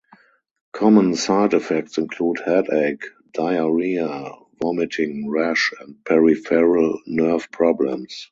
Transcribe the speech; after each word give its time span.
Common 0.73 1.13
side 1.15 1.53
effects 1.53 1.99
include 1.99 2.39
headache, 2.43 3.05
diarrhea, 3.35 4.31
vomiting, 4.59 5.29
rash, 5.29 5.71
and 5.79 6.03
peripheral 6.03 6.99
nerve 7.05 7.51
problems. 7.51 8.11